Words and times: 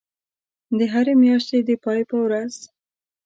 د 0.77 0.79
هری 0.93 1.13
میاشتی 1.23 1.59
د 1.67 1.69
پای 1.83 2.01
په 2.09 2.15
ورځ 2.25 2.53